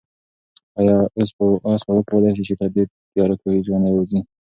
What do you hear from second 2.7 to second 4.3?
دې تیاره کوهي ژوندی ووځي؟